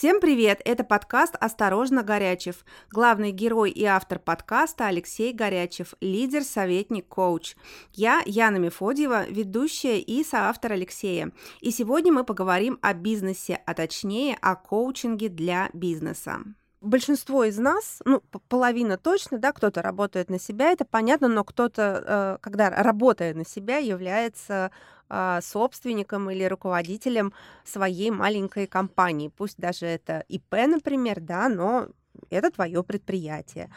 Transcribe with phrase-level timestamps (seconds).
[0.00, 0.62] Всем привет!
[0.64, 2.64] Это подкаст «Осторожно, Горячев».
[2.90, 7.54] Главный герой и автор подкаста Алексей Горячев, лидер, советник, коуч.
[7.92, 11.32] Я Яна Мефодьева, ведущая и соавтор Алексея.
[11.60, 16.44] И сегодня мы поговорим о бизнесе, а точнее о коучинге для бизнеса
[16.80, 22.02] большинство из нас, ну, половина точно, да, кто-то работает на себя, это понятно, но кто-то,
[22.04, 24.70] э, когда работая на себя, является
[25.12, 27.32] а, собственником или руководителем
[27.64, 29.26] своей маленькой компании.
[29.36, 31.88] Пусть даже это ИП, например, да, но
[32.30, 33.70] это твое предприятие.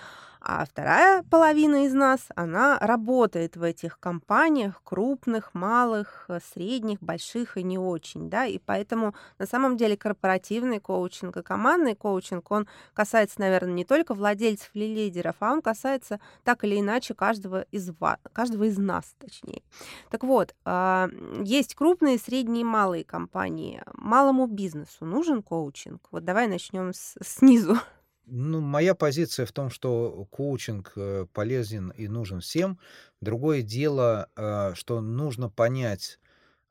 [0.46, 7.56] А вторая половина из нас, она работает в этих компаниях, крупных, малых, э, средних, больших
[7.56, 12.68] и не очень, да, и поэтому на самом деле корпоративный коучинг и командный коучинг, он
[12.94, 17.92] касается, наверное, не только владельцев или лидеров, а он касается так или иначе каждого из
[17.98, 19.62] вас, каждого из нас, точнее.
[20.10, 21.08] Так вот, а,
[21.42, 23.82] есть крупные, средние и малые компании.
[23.94, 26.02] Малому бизнесу нужен коучинг?
[26.12, 27.78] Вот давай начнем с, снизу.
[28.26, 32.80] Ну, моя позиция в том, что коучинг э, полезен и нужен всем.
[33.20, 36.20] Другое дело, э, что нужно понять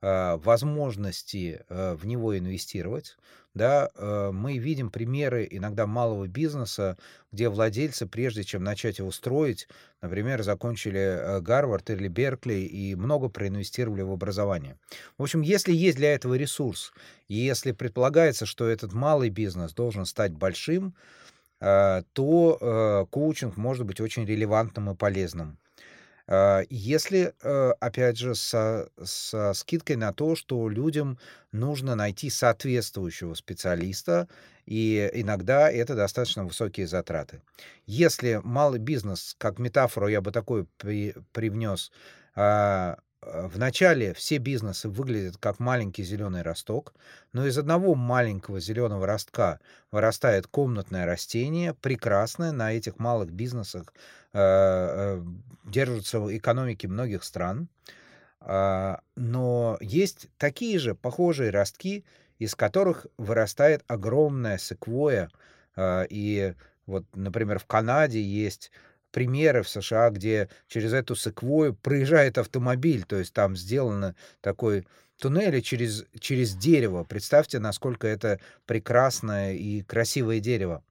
[0.01, 3.17] э, возможности в него инвестировать.
[3.55, 3.91] Да,
[4.33, 6.97] мы видим примеры иногда малого бизнеса,
[7.33, 9.69] где владельцы, прежде чем начать его строить,
[10.01, 14.79] например, закончили Гарвард или Беркли и много проинвестировали в образование.
[15.19, 16.95] В общем, если есть для этого ресурс,
[17.29, 20.95] и если предполагается, что этот малый бизнес должен стать большим,
[22.13, 25.59] то э, коучинг может быть очень релевантным и полезным.
[26.27, 27.35] Э, если,
[27.81, 31.19] опять же, со, со скидкой на то, что людям
[31.53, 34.29] нужно найти соответствующего специалиста,
[34.67, 37.43] и иногда это достаточно высокие затраты.
[37.87, 41.93] Если малый бизнес, как метафору я бы такой при, привнес,
[42.35, 46.93] а, Э, вначале все бизнесы выглядят как маленький зеленый росток,
[47.33, 49.61] но из одного маленького зеленого ростка
[49.93, 53.95] вырастает комнатное растение, прекрасное, на этих малых бизнесах
[54.33, 55.23] э, э,
[55.65, 57.69] держатся экономики многих стран.
[58.41, 62.05] Э, но есть такие же похожие ростки,
[62.39, 65.31] из которых вырастает огромная секвоя.
[65.77, 66.55] Э, и
[66.87, 68.73] вот, например, в Канаде есть
[69.13, 74.87] примеры в США, где через эту секвою проезжает автомобиль, то есть там сделано такой
[75.21, 77.05] туннель через, через дерево.
[77.05, 80.83] Представьте, насколько это прекрасное и красивое дерево.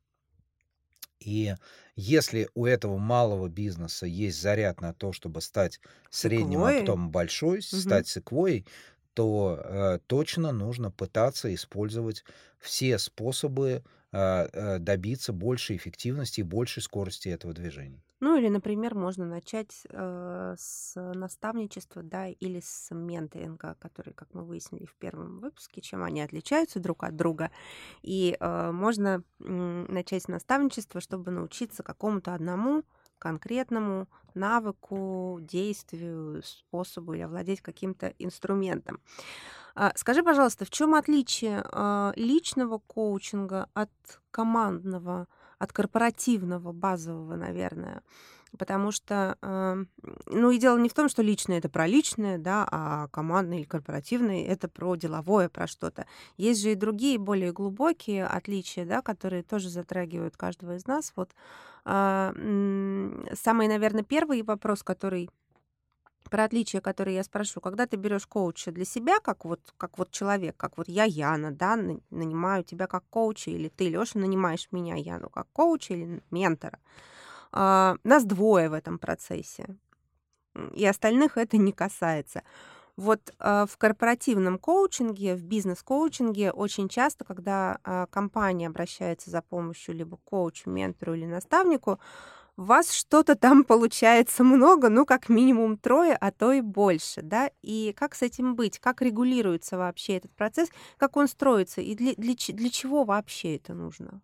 [1.20, 1.54] И
[1.96, 7.60] если у этого малого бизнеса есть заряд на то, чтобы стать средним, а потом большой,
[7.60, 7.78] угу.
[7.78, 8.66] стать секвой,
[9.14, 12.24] то э, точно нужно пытаться использовать
[12.60, 18.02] все способы э, э, добиться большей эффективности и большей скорости этого движения.
[18.22, 24.44] Ну или, например, можно начать э, с наставничества, да, или с менторинга, который, как мы
[24.44, 27.50] выяснили в первом выпуске, чем они отличаются друг от друга.
[28.04, 32.84] И э, можно э, начать с наставничества, чтобы научиться какому-то одному
[33.18, 39.00] конкретному навыку, действию, способу или овладеть каким-то инструментом.
[39.76, 43.92] А, скажи, пожалуйста, в чем отличие э, личного коучинга от
[44.32, 45.28] командного?
[45.62, 48.02] От корпоративного, базового, наверное.
[48.58, 49.86] Потому что, э,
[50.26, 53.66] ну и дело не в том, что личное это про личное, да, а командное или
[53.66, 56.06] корпоративное это про деловое, про что-то.
[56.36, 61.14] Есть же и другие более глубокие отличия, да, которые тоже затрагивают каждого из нас.
[61.16, 61.30] Вот
[61.86, 62.34] э,
[63.36, 65.30] самый, наверное, первый вопрос, который
[66.32, 70.12] про отличия, которые я спрошу, когда ты берешь коуча для себя, как вот, как вот
[70.12, 71.76] человек, как вот я, Яна, да,
[72.10, 76.80] нанимаю тебя как коуча, или ты, Лёша, нанимаешь меня, Яну, как коуча или ментора.
[77.52, 79.76] А, нас двое в этом процессе,
[80.74, 82.44] и остальных это не касается.
[82.96, 89.96] Вот а, в корпоративном коучинге, в бизнес-коучинге очень часто, когда а, компания обращается за помощью
[89.96, 92.00] либо коучу, ментору или наставнику,
[92.58, 97.94] вас что-то там получается много, ну, как минимум трое, а то и больше, да, и
[97.98, 102.36] как с этим быть, как регулируется вообще этот процесс, как он строится, и для, для,
[102.36, 104.22] для чего вообще это нужно?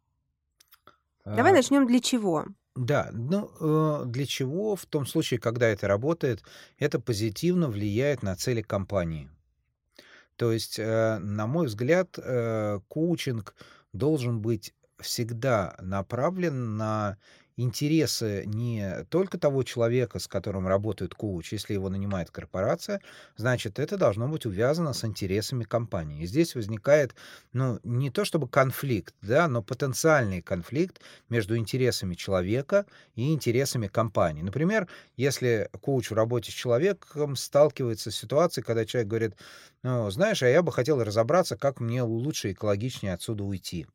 [1.26, 1.56] Давай а...
[1.56, 2.46] начнем для чего.
[2.76, 6.44] Да, ну э, для чего в том случае, когда это работает,
[6.78, 9.32] это позитивно влияет на цели компании.
[10.36, 13.56] То есть, э, на мой взгляд, э, коучинг
[13.94, 17.18] должен быть всегда направлен на
[17.58, 23.02] интересы не только того человека, с которым работает коуч, если его нанимает корпорация,
[23.36, 26.24] значит, это должно быть увязано с интересами компании.
[26.24, 27.16] И здесь возникает,
[27.54, 34.42] ну, не то чтобы конфликт, да, но потенциальный конфликт между интересами человека и интересами компании.
[34.44, 39.36] Например, если коуч в работе с человеком сталкивается с ситуацией, когда человек говорит,
[39.84, 43.88] ну, знаешь, а я бы хотел разобраться, как мне лучше экологичнее отсюда уйти.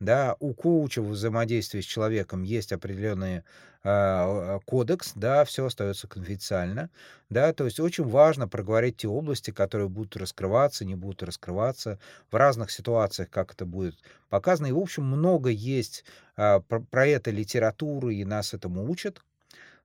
[0.00, 3.42] Да, у коуча в взаимодействии с человеком есть определенный
[3.82, 6.90] а, кодекс, да, все остается конфиденциально,
[7.30, 11.98] да, то есть очень важно проговорить те области, которые будут раскрываться, не будут раскрываться
[12.30, 13.96] в разных ситуациях, как это будет
[14.28, 14.66] показано.
[14.66, 16.04] И, в общем, много есть
[16.36, 19.22] а, про, про это литературы, и нас этому учат,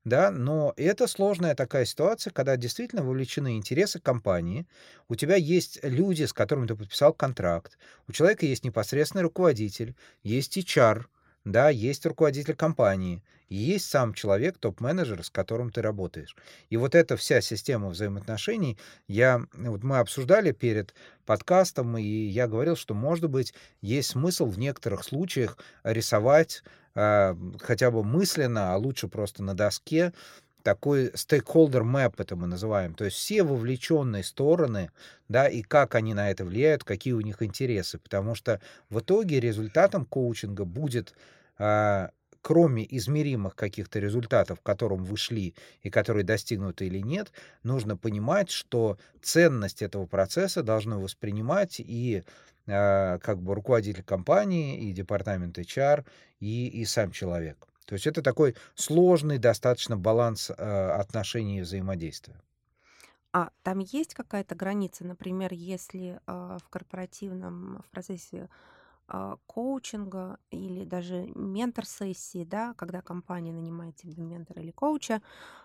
[0.03, 4.67] да, но это сложная такая ситуация, когда действительно вовлечены интересы компании,
[5.07, 7.77] у тебя есть люди, с которыми ты подписал контракт,
[8.07, 11.05] у человека есть непосредственный руководитель, есть HR,
[11.45, 16.35] да, есть руководитель компании, есть сам человек, топ-менеджер, с которым ты работаешь.
[16.69, 18.77] И вот эта вся система взаимоотношений,
[19.07, 20.93] я, вот мы обсуждали перед
[21.25, 26.63] подкастом, и я говорил, что, может быть, есть смысл в некоторых случаях рисовать
[26.95, 30.13] э, хотя бы мысленно, а лучше просто на доске,
[30.63, 34.91] такой stakeholder map это мы называем, то есть все вовлеченные стороны,
[35.27, 39.39] да, и как они на это влияют, какие у них интересы, потому что в итоге
[39.39, 41.13] результатом коучинга будет
[41.57, 42.11] а,
[42.41, 47.31] кроме измеримых каких-то результатов, к которым вы шли и которые достигнуты или нет,
[47.63, 52.23] нужно понимать, что ценность этого процесса должны воспринимать и
[52.65, 56.05] э, как бы руководитель компании, и департамент HR,
[56.39, 57.67] и, и сам человек.
[57.91, 62.41] То есть это такой сложный достаточно баланс э, отношений и взаимодействия.
[63.33, 68.47] А там есть какая-то граница, например, если э, в корпоративном в процессе
[69.09, 75.21] э, коучинга или даже ментор-сессии, да, когда компания нанимает тебе ментора или коуча,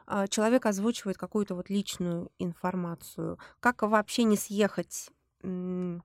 [0.09, 3.39] э, человек озвучивает какую-то вот личную информацию.
[3.61, 5.13] Как вообще не съехать
[5.43, 6.03] в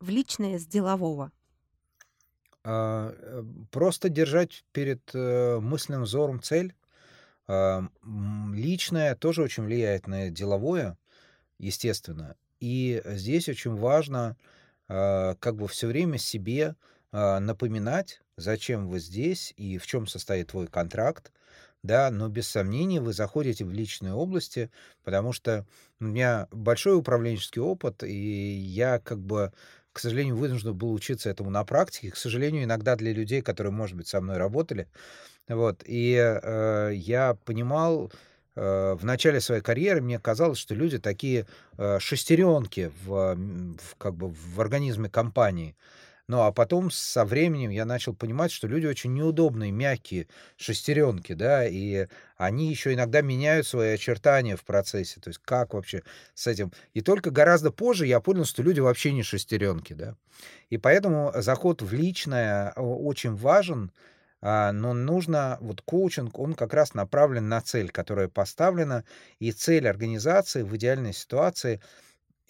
[0.00, 1.32] личное с делового?
[2.64, 6.74] А, э, просто держать перед э, мысленным взором цель.
[7.48, 7.88] А,
[8.52, 10.96] личное тоже очень влияет на деловое,
[11.58, 12.36] естественно.
[12.60, 14.36] И здесь очень важно
[14.88, 16.76] а, как бы все время себе
[17.14, 21.30] напоминать, зачем вы здесь и в чем состоит твой контракт,
[21.82, 24.70] да, но без сомнений вы заходите в личные области,
[25.04, 25.66] потому что
[26.00, 29.52] у меня большой управленческий опыт, и я как бы
[29.92, 32.10] к сожалению, вынужден был учиться этому на практике.
[32.10, 34.88] К сожалению, иногда для людей, которые, может быть, со мной работали.
[35.48, 35.82] Вот.
[35.84, 38.10] И э, я понимал,
[38.54, 41.46] э, в начале своей карьеры мне казалось, что люди такие
[41.76, 45.76] э, шестеренки в, в, как бы в организме компании.
[46.32, 51.66] Ну, а потом со временем я начал понимать, что люди очень неудобные, мягкие шестеренки, да,
[51.68, 52.06] и
[52.38, 55.20] они еще иногда меняют свои очертания в процессе.
[55.20, 56.02] То есть как вообще
[56.32, 56.72] с этим?
[56.94, 60.16] И только гораздо позже я понял, что люди вообще не шестеренки, да.
[60.70, 63.92] И поэтому заход в личное очень важен,
[64.40, 69.04] а, но нужно, вот коучинг, он как раз направлен на цель, которая поставлена,
[69.38, 71.82] и цель организации в идеальной ситуации—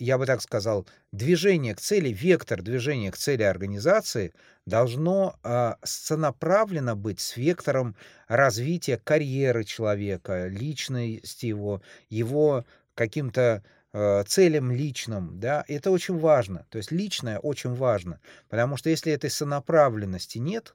[0.02, 4.34] я бы так сказал, движение к цели, вектор движения к цели организации
[4.66, 7.94] должно э, сонаправлено быть с вектором
[8.26, 12.64] развития карьеры человека, личности его, его
[12.94, 13.62] каким-то
[13.92, 16.66] э, целям личным, да, это очень важно.
[16.70, 20.74] То есть личное очень важно, потому что если этой сонаправленности нет,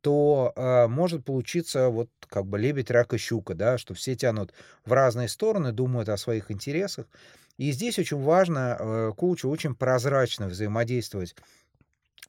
[0.00, 4.52] то э, может получиться вот как бы лебедь, рак и щука, да, что все тянут
[4.84, 7.06] в разные стороны, думают о своих интересах,
[7.56, 11.36] и здесь очень важно э, коучу очень прозрачно взаимодействовать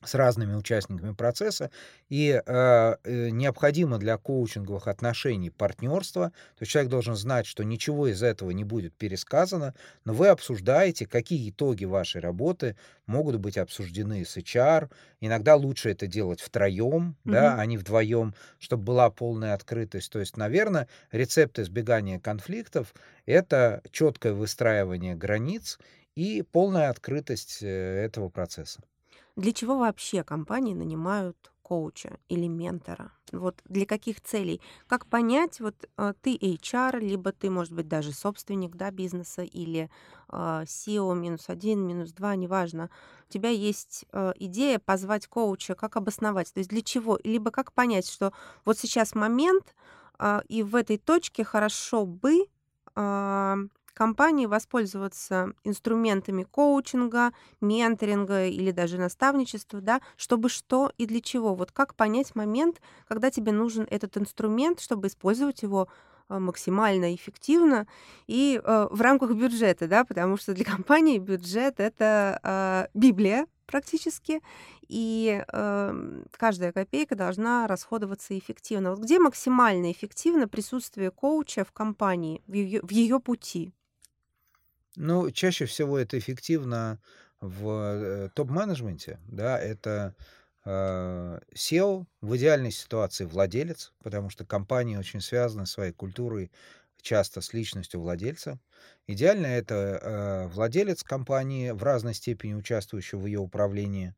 [0.03, 1.71] с разными участниками процесса,
[2.09, 6.29] и э, э, необходимо для коучинговых отношений партнерство.
[6.29, 9.73] То есть человек должен знать, что ничего из этого не будет пересказано,
[10.03, 12.75] но вы обсуждаете, какие итоги вашей работы
[13.05, 14.89] могут быть обсуждены с HR.
[15.21, 17.31] Иногда лучше это делать втроем, mm-hmm.
[17.31, 20.11] да, а не вдвоем, чтобы была полная открытость.
[20.11, 22.93] То есть, наверное, рецепт избегания конфликтов—
[23.25, 25.79] это четкое выстраивание границ
[26.15, 28.81] и полная открытость э, этого процесса.
[29.35, 33.11] Для чего вообще компании нанимают коуча или ментора?
[33.31, 34.61] Вот для каких целей?
[34.87, 39.89] Как понять, вот э, ты HR, либо ты, может быть, даже собственник да, бизнеса или
[40.29, 42.89] э, SEO минус один, минус два, неважно.
[43.27, 46.53] У тебя есть э, идея позвать коуча, как обосновать?
[46.53, 47.19] То есть для чего?
[47.23, 48.31] Либо как понять, что
[48.63, 49.75] вот сейчас момент,
[50.19, 52.47] э, и в этой точке хорошо бы
[52.95, 53.55] э,
[53.95, 61.55] компании воспользоваться инструментами коучинга, менторинга или даже наставничества, да, чтобы что и для чего.
[61.55, 65.87] Вот как понять момент, когда тебе нужен этот инструмент, чтобы использовать его
[66.29, 67.87] э, максимально эффективно
[68.27, 74.41] и э, в рамках бюджета, да, потому что для компании бюджет это э, Библия практически,
[74.87, 78.91] и э, каждая копейка должна расходоваться эффективно.
[78.91, 83.73] Вот где максимально эффективно присутствие коуча в компании, в ее, в ее пути?
[84.95, 86.99] Ну, чаще всего это эффективно
[87.41, 90.15] в э, топ-менеджменте, да, это
[90.65, 96.51] Э, SEO в идеальной ситуации владелец, потому что компании очень связаны своей культурой
[97.01, 98.59] часто с личностью владельца.
[99.05, 104.15] Идеально это э, владелец компании в разной степени участвующий в ее управлении.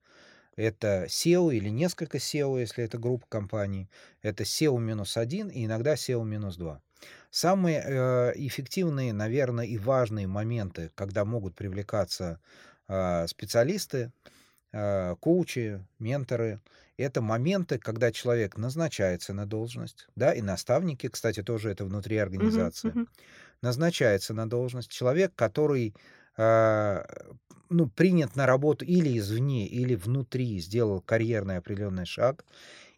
[0.55, 3.89] Это SEO или несколько SEO, если это группа компаний.
[4.21, 6.81] Это SEO минус один и иногда SEO минус два.
[7.29, 12.39] Самые э, эффективные, наверное, и важные моменты, когда могут привлекаться
[12.87, 14.11] э, специалисты,
[14.73, 16.61] э, коучи, менторы,
[16.97, 22.89] это моменты, когда человек назначается на должность, да, и наставники, кстати, тоже это внутри организации,
[22.89, 23.07] Мгм, мгм.
[23.61, 24.91] назначается на должность.
[24.91, 25.95] Человек, который
[26.37, 27.05] э,
[27.69, 32.45] ну, принят на работу или извне, или внутри, сделал карьерный определенный шаг,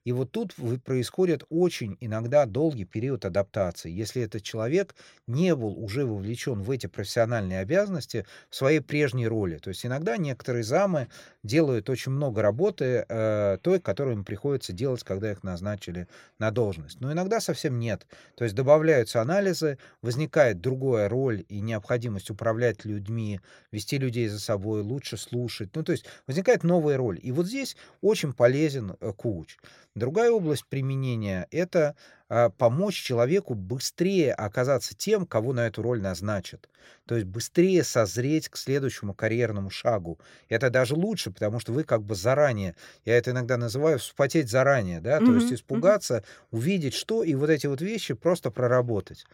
[0.05, 3.91] и вот тут происходит очень иногда долгий период адаптации.
[3.91, 4.95] Если этот человек
[5.27, 9.57] не был уже вовлечен в эти профессиональные обязанности в своей прежней роли.
[9.57, 11.09] То есть иногда некоторые замы
[11.43, 17.01] делают очень много работы э, той, которую им приходится делать, когда их назначили на должность.
[17.01, 18.07] Но иногда совсем нет.
[18.35, 23.41] То есть добавляются анализы, возникает другая роль и необходимость управлять людьми,
[23.71, 25.75] вести людей за собой, лучше слушать.
[25.75, 27.19] Ну, то есть возникает новая роль.
[27.21, 29.57] И вот здесь очень полезен э, коуч.
[29.99, 31.95] Другая область применения- это,
[32.29, 36.69] а, помочь человеку быстрее оказаться тем, кого на эту роль назначат.
[37.05, 40.19] То есть быстрее созреть к следующему карьерному шагу.
[40.47, 42.75] Это даже лучше, потому что вы как бы заранее,
[43.05, 47.67] я это иногда называю вспотеть заранее, да, то есть испугаться, увидеть что, и вот эти
[47.67, 49.25] вот вещи просто проработать.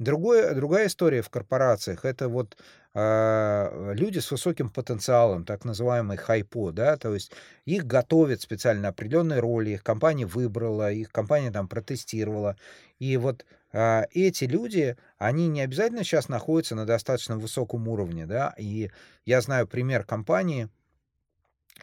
[0.00, 2.56] Другое другая история в корпорациях- это вот,
[2.94, 7.32] а, люди с высоким потенциалом, так называемый хайпо, да, то есть
[7.64, 12.56] их готовят специально на определенные роли, их компания выбрала, их компания там протестировала.
[13.00, 18.54] И вот, а, эти люди, они не обязательно щас находятся на достаточно высоком уровне, да.
[18.56, 18.90] И
[19.24, 20.68] я знаю пример компании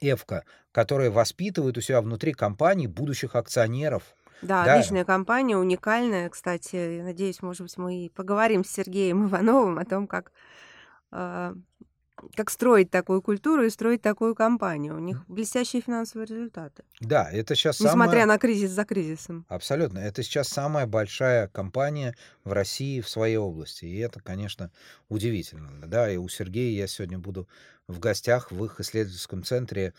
[0.01, 4.15] "Эвка", которая воспитывает у себя внутри компании будущих акционеров.
[4.41, 4.73] Да, Да.
[4.73, 6.29] отличная компания, уникальная.
[6.29, 10.31] Кстати, надеюсь, может быть, мы и поговорим с Сергеем Ивановым о том, как,
[11.11, 11.53] а,
[12.35, 14.95] как строить такую культуру и строить такую компанию.
[14.95, 16.83] У них блестящие финансовые результаты.
[17.01, 19.45] Да, это щас Несмотря самая на кризис за кризисом.
[19.49, 19.99] Абсолютно.
[19.99, 23.85] Это сейчас самая большая компания в России в своей области.
[23.85, 24.71] И это, конечно,
[25.09, 25.69] удивительно.
[25.87, 27.47] Да, и у Сергея я сегодня буду
[27.87, 29.93] в гостях в их исследовательском центре,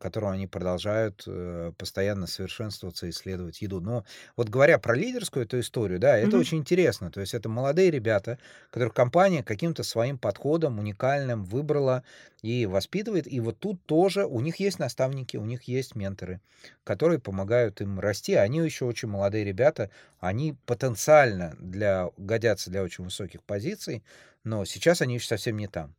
[0.00, 3.80] которым они продолжают, э, постоянно совершенствоваться, исследовать еду.
[3.80, 4.04] Но
[4.36, 6.38] вот говоря про лидерскую эту историю, да, это Мгм.
[6.38, 7.10] очень интересно.
[7.10, 8.38] То есть это молодые ребята,
[8.70, 12.04] которых компания каким-то своим подходом уникальным выбрала
[12.42, 13.26] и воспитывает.
[13.30, 16.40] И вот тут тоже у них есть наставники, у них есть менторы,
[16.84, 18.34] которые помогают им расти.
[18.34, 19.90] Они еще очень молодые ребята,
[20.20, 24.04] они потенциально для годятся для очень высоких позиций,
[24.44, 25.94] но сейчас они еще совсем не там.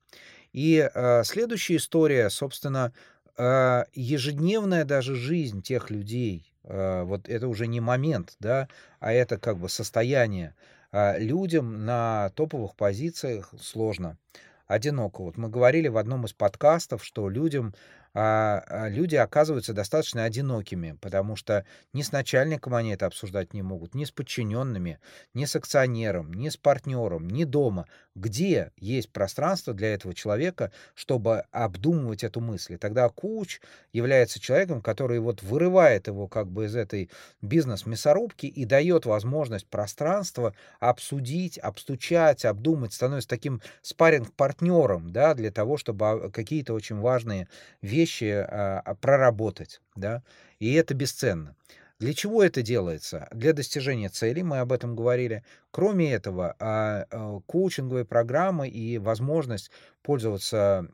[0.54, 2.94] И, э, следующая история, собственно,
[3.38, 6.54] э, ежедневная даже жизнь тех людей.
[6.64, 8.68] Э, вот это уже не момент, да,
[9.00, 10.56] а это как бы состояние.
[10.92, 14.18] А, людям на топовых позициях сложно,
[14.66, 15.24] одиноко.
[15.24, 17.74] Вот мы говорили в одном из подкастов, что людям,
[18.16, 24.06] люди оказываются достаточно одинокими, потому что ни с начальником они это обсуждать не могут, ни
[24.06, 25.00] с подчиненными,
[25.34, 27.88] ни с акционером, ни с партнером, ни дома.
[28.16, 32.76] Где есть пространство для этого человека, чтобы обдумывать эту мысль?
[32.76, 33.60] И тогда коуч
[33.92, 37.10] является человеком, который вот вырывает его как бы из этой
[37.42, 46.06] бизнес-мясорубки и дает возможность пространства обсудить, обстучать, обдумать, становится таким спарринг-партнером, да, для того, чтобы,
[46.06, 47.50] а, какие-то очень важные
[47.82, 50.24] вещи, а, а, проработать, да.
[50.60, 51.56] И это бесценно.
[52.00, 53.28] Для чего это делается?
[53.32, 55.44] Для достижения целей, мы об этом говорили.
[55.72, 59.72] Кроме этого, а, а, коучинговые программы и возможность
[60.02, 60.86] пользоваться,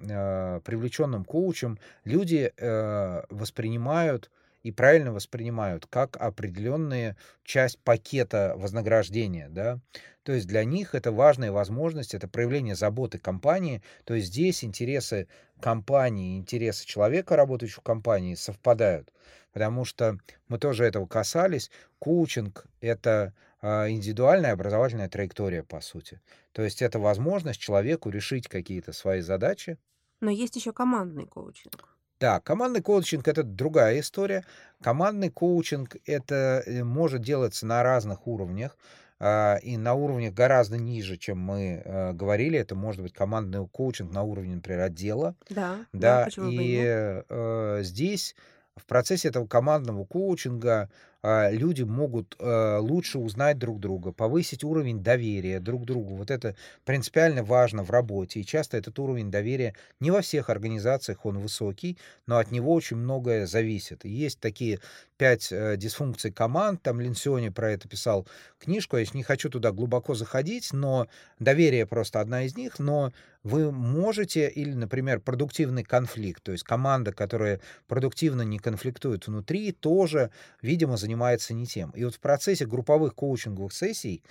[0.63, 4.31] привлеченным коучем люди, э, воспринимают
[4.63, 9.79] и правильно воспринимают как определенные часть пакета вознаграждения, да.
[10.23, 13.81] То есть для них это важная возможность, это проявление заботы компании.
[14.03, 15.27] То есть здесь интересы
[15.59, 19.11] компании, интересы человека, работающего в компании, совпадают.
[19.51, 21.71] Потому что мы тоже этого касались.
[21.99, 26.21] Коучинг- это, а, индивидуальная образовательная траектория, по сути.
[26.51, 29.77] То есть это возможность человеку решить какие-то свои задачи.
[30.21, 31.90] Но есть еще командный коучинг.
[32.21, 34.45] Да, командный коучинг- это другая история.
[34.79, 38.77] Командный коучинг- это, э, может делаться на разных уровнях,
[39.19, 42.59] а, и на уровнях гораздо ниже, чем мы, э, говорили.
[42.59, 45.35] Это может быть командный коучинг на уровне, например, отдела.
[45.49, 48.35] Да, да, Да, и э, здесь
[48.75, 50.89] в процессе этого командного коучинга,
[51.23, 56.15] люди могут а, лучше узнать друг друга, повысить уровень доверия друг другу.
[56.15, 58.39] Вот это принципиально важно в работе.
[58.39, 61.97] И часто этот уровень доверия не во всех организациях он высокий,
[62.27, 64.05] но от него очень многое зависит.
[64.05, 64.79] Есть такие
[65.21, 70.15] пять э, дисфункций команд, там Линсиони про это писал книжку, я не хочу туда глубоко
[70.15, 73.13] заходить, но доверие просто одна из них, но
[73.43, 80.31] вы можете, или, например, продуктивный конфликт, то есть команда, которая продуктивно не конфликтует внутри, тоже,
[80.63, 81.91] видимо, занимается не тем.
[81.91, 84.23] И вот в процессе групповых коучинговых сессий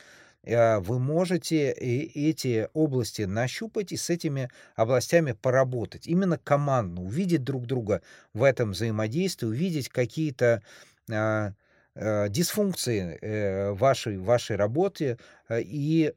[0.45, 6.07] вы можете эти области нащупать и с этими областями поработать.
[6.07, 10.63] Именно командно, увидеть друг друга в этом взаимодействии, увидеть какие-то
[11.11, 11.53] а,
[11.95, 15.19] э, дисфункции э, вашей, вашей работе
[15.51, 16.13] и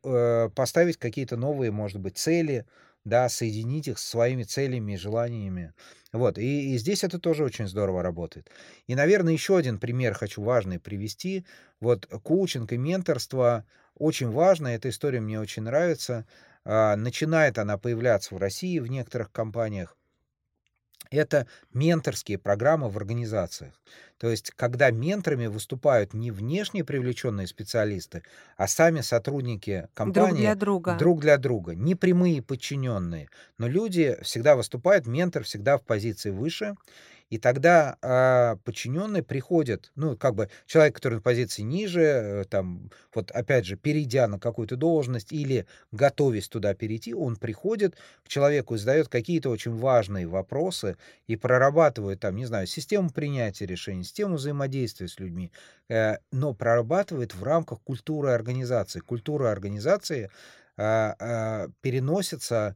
[0.55, 2.65] поставить какие-то новые, может быть, цели,
[3.03, 5.73] да, соединить их со своими целями и желаниями.
[6.11, 8.49] Вот, и, и здесь это тоже очень здорово работает.
[8.87, 11.45] И, наверное, еще один пример хочу важный привести.
[11.81, 13.65] Вот коучинг и менторство
[13.95, 16.25] очень важно, эта история мне очень нравится.
[16.65, 19.97] А, начинает она появляться в России в некоторых компаниях
[21.11, 23.79] это менторские программы в организациях.
[24.17, 28.23] То есть, когда менторами выступают не внешне привлеченные специалисты,
[28.57, 30.97] а сами сотрудники компании друг для друга.
[30.97, 36.75] друг для друга, не прямые подчиненные, но люди всегда выступают, ментор всегда в позиции выше,
[37.29, 42.89] и тогда а, подчиненные приходят, ну, как бы человек, который на позиции ниже, э, там,
[43.13, 48.75] вот опять же, перейдя на какую-то должность или готовясь туда перейти, он приходит к человеку
[48.75, 54.35] и задает какие-то очень важные вопросы и прорабатывает там, не знаю, систему принятия решений, систему
[54.35, 55.51] взаимодействия с людьми,
[55.89, 58.99] э, но прорабатывает в рамках культуры организации.
[58.99, 60.29] Культура организации
[60.75, 62.75] а, а, переносится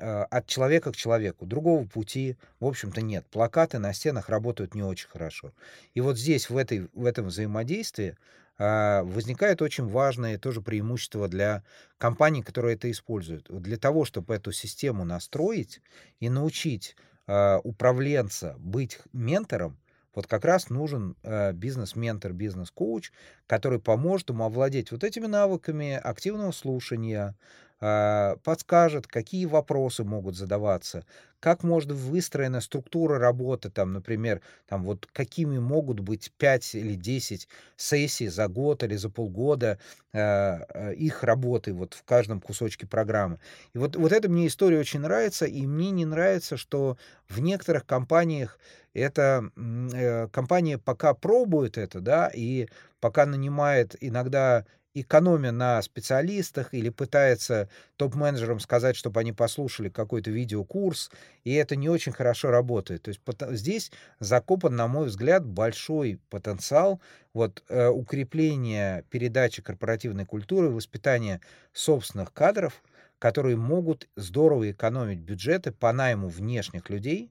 [0.00, 1.46] от человека к человеку.
[1.46, 3.26] Другого пути, в общем-то, нет.
[3.30, 5.52] Плакаты на стенах работают не очень хорошо.
[5.94, 8.16] И вот здесь, в, этой, в этом взаимодействии,
[8.62, 11.64] а, возникает очень важное тоже преимущество для
[11.96, 13.46] компаний, которые это используют.
[13.48, 15.80] Для того, чтобы эту систему настроить
[16.20, 16.94] и научить
[17.26, 19.78] а, управленца быть ментором,
[20.14, 23.12] вот как раз нужен э, бизнес-ментор, бизнес-коуч,
[23.46, 27.36] который поможет ему овладеть вот этими навыками активного слушания,
[27.80, 31.04] подскажет, какие вопросы могут задаваться,
[31.40, 37.48] как может выстроена структура работы, там, например, там, вот какими могут быть 5 или 10
[37.76, 39.78] сессий за год или за полгода
[40.12, 43.38] э, их работы вот в каждом кусочке программы.
[43.74, 47.86] И вот, вот эта мне история очень нравится, и мне не нравится, что в некоторых
[47.86, 48.58] компаниях
[48.92, 52.68] эта э, компания пока пробует это, да, и
[53.00, 61.10] пока нанимает иногда экономя на специалистах или пытается топ-менеджерам сказать, чтобы они послушали какой-то видеокурс,
[61.44, 63.02] и это не очень хорошо работает.
[63.02, 63.20] То есть
[63.56, 67.00] здесь закопан, на мой взгляд, большой потенциал
[67.32, 71.40] вот, э, укрепления передачи корпоративной культуры, воспитания
[71.72, 72.82] собственных кадров,
[73.18, 77.30] которые могут здорово экономить бюджеты по найму внешних людей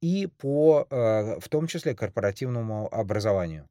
[0.00, 3.68] и по, э, в том числе, корпоративному образованию.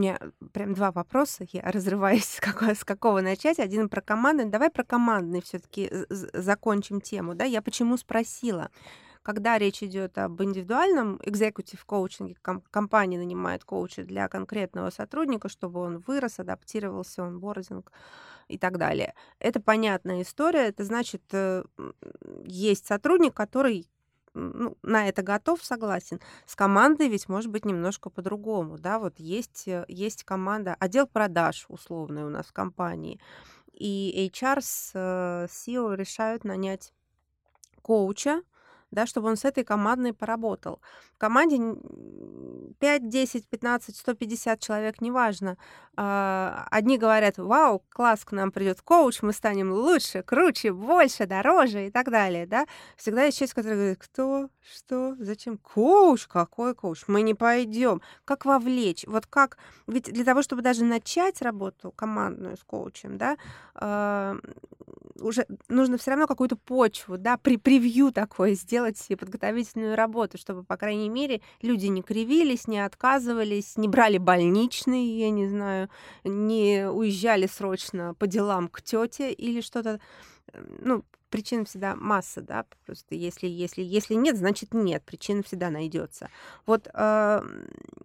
[0.00, 0.18] Меня
[0.54, 3.58] прям два вопроса, я разрываюсь, с какого, с какого начать.
[3.58, 4.46] Один про командный.
[4.46, 7.34] Давай про командный все-таки закончим тему.
[7.34, 7.44] Да?
[7.44, 8.70] Я почему спросила?
[9.22, 15.80] Когда речь идет об индивидуальном экзекутив коучинге, ком- компания нанимает коуча для конкретного сотрудника, чтобы
[15.80, 17.92] он вырос, адаптировался, он бординг
[18.48, 19.12] и так далее.
[19.38, 20.68] Это понятная история.
[20.68, 21.62] Это значит, э,
[22.42, 23.86] есть сотрудник, который
[24.34, 26.20] ну, на это готов, согласен.
[26.46, 31.66] С командой ведь может быть немножко по-другому, да, вот есть, э, есть команда, отдел продаж
[31.68, 33.20] условный у нас в компании,
[33.72, 36.92] и HR с э, SEO решают нанять
[37.82, 38.42] коуча,
[38.90, 40.80] да, чтобы он с этой командой поработал.
[41.14, 41.58] В команде
[42.78, 45.56] 5, 10, 15, 150 человек, неважно.
[45.96, 51.86] А, одни говорят, вау, класс, к нам придет коуч, мы станем лучше, круче, больше, дороже
[51.88, 52.66] и так далее, да.
[52.96, 58.00] Всегда есть часть, которая говорит, кто, что, зачем, коуч, какой коуч, мы не пойдем.
[58.24, 59.04] Как вовлечь?
[59.06, 63.36] Вот как, ведь для того, чтобы даже начать работу командную с коучем, да,
[63.74, 64.36] а,
[65.20, 70.64] уже нужно все равно какую-то почву, да, при превью такое сделать себе подготовительную работу, чтобы,
[70.64, 75.88] по крайней мере, люди не кривились, не отказывались, не брали больничные, я не знаю,
[76.24, 80.00] не уезжали срочно по делам к тете или что-то,
[80.52, 86.28] ну, причин всегда масса, да, просто если, если, если нет, значит нет, причина всегда найдется.
[86.66, 87.40] Вот э,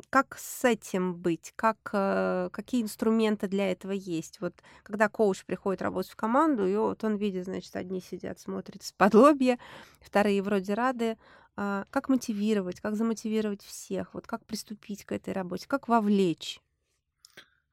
[0.09, 4.39] как с этим быть, как, э, какие инструменты для этого есть?
[4.41, 8.83] Вот когда коуч приходит работать в команду, и вот он видит, значит, одни сидят, смотрят
[8.83, 9.59] с подлобья,
[10.01, 11.17] вторые вроде рады,
[11.57, 16.59] э, как мотивировать, как замотивировать всех, вот как приступить к этой работе, как вовлечь?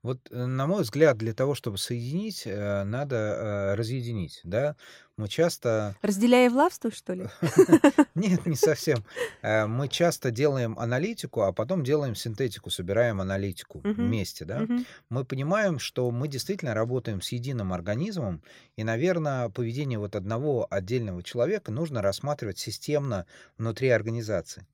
[0.02, 4.74] Вот, э, на мой взгляд, для того, чтобы соединить, э, надо, э, разъединить, да.
[5.16, 7.28] Мы часто Разделяй и властвуй, что ли?
[8.16, 9.04] Нет, не совсем.
[9.42, 14.66] Мы часто делаем аналитику, а потом делаем синтетику, собираем аналитику вместе, да.
[15.10, 18.42] Мы понимаем, что мы действительно работаем с единым организмом,
[18.76, 23.26] и, наверно, поведение вот одного отдельного человека нужно рассматривать системно
[23.58, 24.66] внутри организации.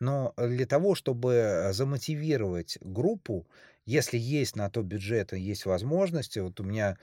[0.00, 3.46] Но для того, чтобы замотивировать группу,
[3.86, 6.98] если есть на то бюджет есть возможности, вот у меня,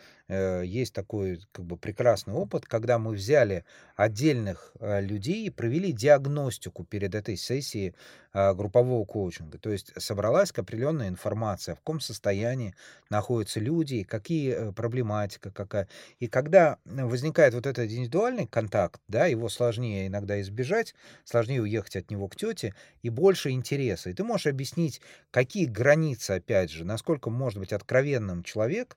[0.63, 3.65] есть такой как бы прекрасный опыт, когда мы взяли
[3.95, 7.95] отдельных, э, людей и провели диагностику перед этой сессией,
[8.31, 9.57] а, группового коучинга.
[9.57, 12.75] То есть собралась определенная информация, в каком состоянии
[13.09, 15.87] находятся люди, какие, э, проблематика какая.
[16.19, 20.93] И когда возникает вот этот индивидуальный контакт, да, его сложнее иногда избежать,
[21.25, 24.11] сложнее уехать от него к тете, и больше интереса.
[24.11, 28.95] И ты можешь объяснить, какие границы, опять же, насколько может быть откровенным человек,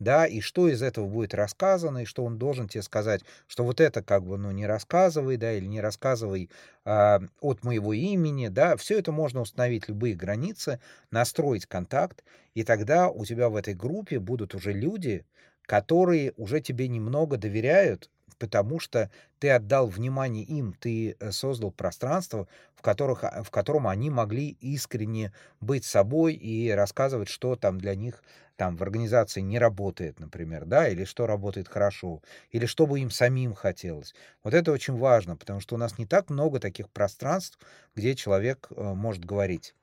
[0.00, 3.80] да, и что из этого будет рассказано, и что он должен те сказать, что вот
[3.80, 6.50] это как бы, ну, не рассказывай, да, или не рассказывай,
[6.84, 8.76] а, от моего имени, да.
[8.76, 10.80] Всё это можно установить, любые границы,
[11.12, 15.24] настроить контакт, и тогда у тебя в этой группе будут уже люди,
[15.62, 22.48] которые уже тебе немного доверяют, потому что ты отдал внимание им, ты, э, создал пространство,
[22.74, 27.94] в которых а, в котором они могли искренне быть собой и рассказывать, что там для
[27.94, 28.24] них
[28.56, 33.10] там в организации не работает, например, да, или что работает хорошо, или что бы им
[33.10, 34.14] самим хотелось.
[34.44, 37.58] Вот это очень важно, потому что у нас не так много таких пространств,
[37.94, 39.74] где человек, э, может говорить.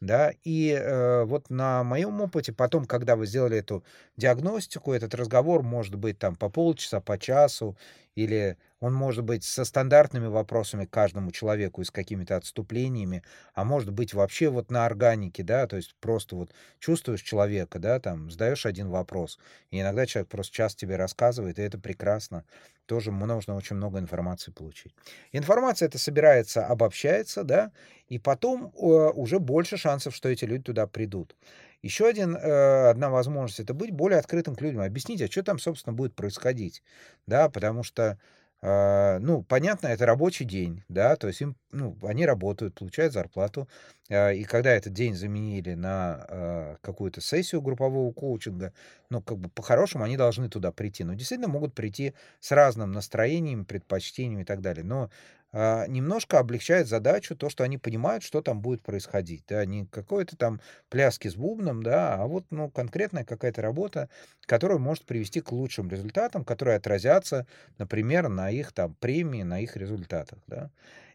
[0.00, 3.82] Да, и, э, вот на моем опыте потом, когда вы сделали эту
[4.18, 7.76] диагностику, этот разговор может быть там по полчаса, по часу,
[8.16, 13.22] или он может быть со стандартными вопросами к каждому человеку и с какими-то отступлениями,
[13.54, 18.00] а может быть вообще вот на органике, да, то есть просто вот чувствуешь человека, да,
[18.00, 19.38] там, задаешь один вопрос,
[19.70, 22.44] и иногда человек просто час тебе рассказывает, и это прекрасно.
[22.86, 24.94] Тоже можно очень много информации получить.
[25.32, 27.72] Информация эта собирается, обобщается, да,
[28.08, 31.36] и потом, э, уже больше шансов, что эти люди туда придут.
[31.82, 35.58] Еще один, э, одна возможность- это быть более открытым к людям, объяснить, а чё там,
[35.58, 36.82] собственно, будет происходить,
[37.26, 37.48] да.
[37.50, 38.18] Потому что,
[38.62, 43.68] а, ну, понятно, это рабочий день, да, то есть им, ну, они работают, получают зарплату.
[44.10, 48.72] А, и когда этот день заменили на, какую-то сессию группового коучинга,
[49.10, 51.04] ну, как бы по-хорошему они должны туда прийти.
[51.04, 54.84] Но действительно могут прийти с разным настроением, предпочтением и так далее.
[54.84, 55.10] Но,
[55.52, 59.44] немножко облегчает задачу то, что они понимают, что там будет происходить.
[59.48, 64.08] Да, не какое-то там пляски с бубном, да, а вот, ну, конкретная какая-то работа,
[64.42, 67.46] которая может привести к лучшим результатам, которые отразятся,
[67.78, 70.70] например, на их там премии, на их результатах, да.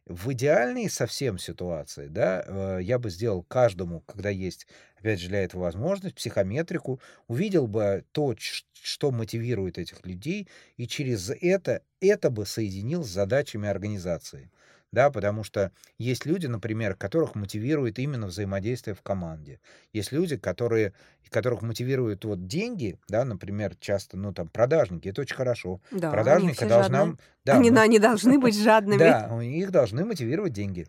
[0.08, 4.66] В идеальной совсем ситуации, да, э, я бы сделал каждому, когда есть,
[4.98, 10.88] опять же, для этого возможность, психометрику, увидел бы то, чт что мотивирует этих людей, и
[10.88, 14.50] через это это бы соединил с задачами организации.
[14.92, 19.60] Да, потому что есть люди, например, которых мотивирует именно взаимодействие в команде.
[19.94, 20.94] Есть люди, которые
[21.32, 25.80] которых мотивируют вот деньги, да, например, часто, ну, там продажники- это очень хорошо.
[25.90, 27.18] Да, Продажника должна жадные.
[27.46, 29.00] да, Они мы они должны быть жадными.
[29.00, 30.88] Да, у них должны мотивировать деньги.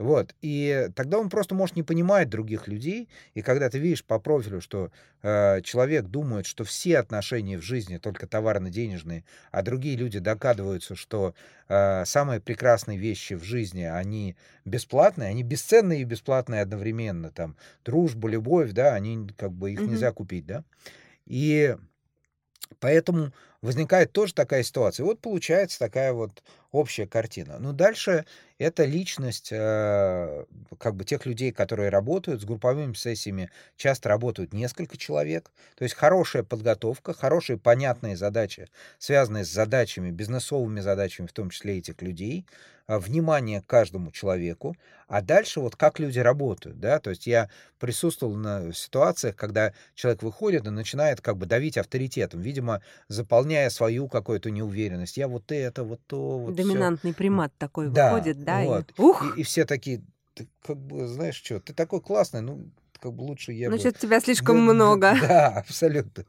[0.00, 3.10] Вот, и тогда он просто может не понимать других людей.
[3.34, 4.90] И когда ты видишь по профилю, что,
[5.22, 11.34] э, человек думает, что все отношения в жизни только товарно-денежные, а другие люди догадываются, что,
[11.68, 17.30] э, самые прекрасные вещи в жизни, они бесплатные, они бесценные и бесплатные одновременно.
[17.30, 19.90] Там дружба, любовь, да, они как бы их Мгм.
[19.92, 20.64] нельзя купить, да.
[21.26, 21.76] И
[22.80, 25.04] поэтому возникает тоже такая ситуация.
[25.04, 27.58] Вот получается такая вот общая картина.
[27.58, 28.24] Но дальше
[28.58, 30.44] это личность, э,
[30.78, 32.40] как бы тех людей, которые работают.
[32.40, 35.50] С групповыми сессиями часто работают несколько человек.
[35.76, 41.78] То есть хорошая подготовка, хорошие понятные задачи, связанные с задачами, бизнесовыми задачами, в том числе
[41.78, 42.46] этих людей,
[42.98, 44.76] внимание к каждому человеку.
[45.08, 46.98] А дальше вот как люди работают, да.
[47.00, 47.48] То есть я
[47.78, 54.08] присутствовал на ситуациях, когда человек выходит и начинает как бы давить авторитетом, видимо, заполняя свою
[54.08, 55.16] какую-то неуверенность.
[55.16, 56.58] Я вот это, вот то, вот всё.
[56.58, 58.94] Доминантный примат такой Да, выходит, да, и вот.
[58.96, 59.22] ух!
[59.36, 60.02] И и все такие:
[60.34, 63.90] "Ты как бы знаешь чё, ты такой классный, ну, как бы лучше я Ну, бы"
[63.98, 65.14] тебя слишком д много.
[65.20, 66.24] да, абсолютно.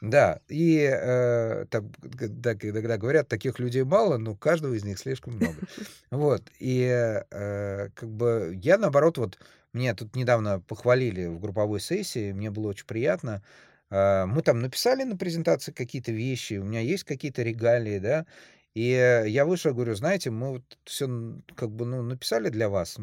[0.00, 5.34] Да, и, э, там, да, когда говорят: "Таких людей мало", но каждого из них слишком
[5.36, 5.62] много.
[6.10, 6.84] Вот, и,
[7.30, 9.38] э, как бы я, наоборот, вот
[9.72, 13.42] меня тут недавно похвалили в групповой сессии, мне было очень приятно.
[13.90, 18.26] А, мы там написали на презентации какие-то вещи, у меня есть какие-то регалии, да,
[18.74, 22.96] И э, я вышел говорю: "Знаете, мы вот всё как бы, ну, написали для вас,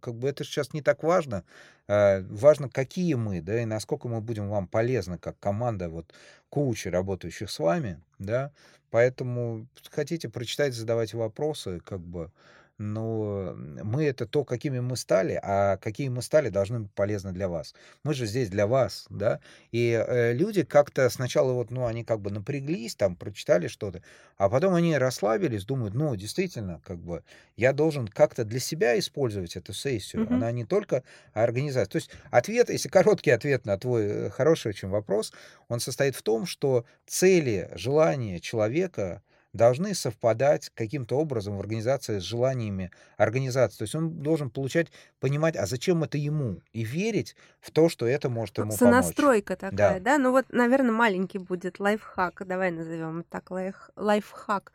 [0.00, 1.44] как бы это сейчас не так важно.
[1.88, 6.12] А, важно, какие мы, да, и насколько мы будем вам полезны как команда вот
[6.48, 8.52] коучей, работающих с вами, да.
[8.90, 12.30] Поэтому хотите, прочитайте, задавайте вопросы, как бы.
[12.78, 17.48] Но мы- это то, какими мы стали, а какие мы стали, должны быть полезны для
[17.48, 17.74] вас.
[18.04, 19.40] Мы же здесь для вас, да.
[19.72, 24.02] И, э, люди как-то сначала вот, ну, они как бы напряглись, там прочитали что-то,
[24.36, 27.24] а потом они расслабились, думают: "Ну, действительно, как бы
[27.56, 30.22] я должен как-то для себя использовать эту сессию.
[30.22, 30.34] Мгм.
[30.34, 31.90] Она не только организация".
[31.90, 35.32] То есть ответ, если короткий ответ на твой, э, хороший очень вопрос,
[35.68, 42.22] он состоит в том, что цели, желания человека должны совпадать каким-то образом в организации с
[42.22, 43.78] желаниями организации.
[43.78, 44.88] То есть он должен получать,
[45.20, 48.78] понимать, а зачем это ему, и верить в то, что это может ему помочь.
[48.78, 50.12] сонастройка такая, Да.
[50.12, 50.18] да?
[50.18, 54.72] Ну вот, наверно, маленький будет лайфхак, давай назовем так, лайх лайфхак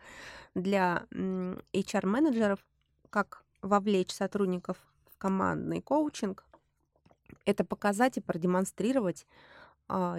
[0.55, 2.59] для, HR-менеджеров,
[3.09, 4.77] как вовлечь сотрудников
[5.13, 6.45] в командный коучинг.
[7.45, 9.25] Это показать и продемонстрировать,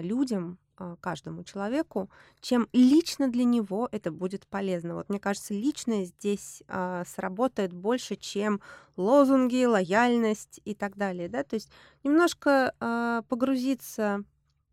[0.01, 2.09] людям, а, каждому человеку,
[2.41, 4.95] чем лично для него это будет полезно.
[4.95, 8.61] Вот мне кажется, личное здесь, а, сработает больше, чем
[8.97, 11.43] лозунги, лояльность и так далее, да.
[11.43, 11.71] То есть
[12.03, 14.23] немножко, а, погрузиться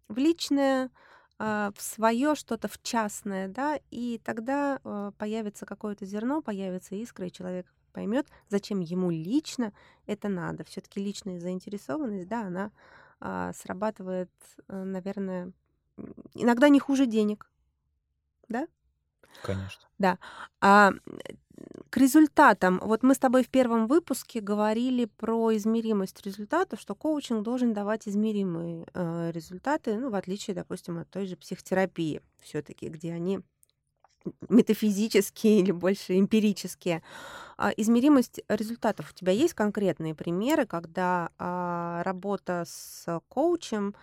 [0.09, 0.91] в личное,
[1.39, 7.27] а, в своё что-то, в частное, да, и тогда, а, появится какое-то зерно, появится искра,
[7.29, 9.73] и человек поймёт, зачем ему лично
[10.07, 10.65] это надо.
[10.65, 12.71] Всё-таки личная заинтересованность, да, она, а,
[13.55, 14.31] срабатывает,
[14.69, 15.53] э, наверное,
[16.35, 17.51] иногда не хуже денег.
[18.49, 18.67] Да?
[19.43, 19.83] Конечно.
[19.99, 20.19] Да.
[20.61, 20.93] А,
[21.91, 22.81] к результатам.
[22.83, 28.09] Вот мы с тобой в первом выпуске говорили про измеримость результатов, что коучинг должен давать
[28.09, 33.41] измеримые, э, результаты, ну, в отличие, допустим, от той же психотерапии всё-таки, где они
[34.49, 37.03] метафизические или больше эмпирические.
[37.57, 39.11] А измеримость результатов.
[39.11, 43.95] У тебя есть конкретные примеры, когда, а, работа с коучем,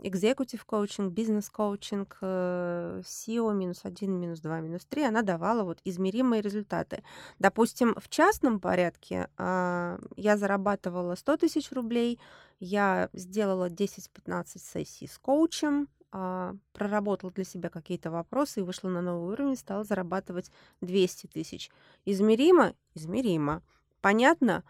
[0.00, 7.02] executive коучинг, бизнес-коучинг, э, SEO -1, -2, -3, она давала вот измеримые результаты?
[7.38, 12.18] Допустим, в частном порядке, а, я зарабатывала 100 тысяч рублей,
[12.60, 15.88] я сделала 10-15 сессий с коучем,
[16.72, 20.50] проработала для себя какие-то вопросы и вышла на новый уровень, стала зарабатывать
[20.80, 21.70] 200 тысяч.
[22.04, 22.74] Измеримо?
[22.94, 23.62] Измеримо.
[24.00, 24.62] Понятно?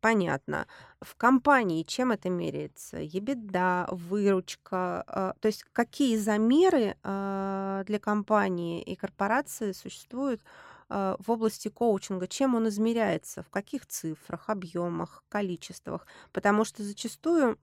[0.00, 0.66] Понятно.
[1.00, 2.98] В компании чем это меряется?
[3.00, 10.40] EBITDA, выручка, а, то есть какие замеры, а, для компании и корпорации существуют,
[10.88, 12.28] а, в области коучинга?
[12.28, 13.42] Чем он измеряется?
[13.42, 16.06] В каких цифрах, объёмах, количествах?
[16.32, 17.58] Потому что зачастую,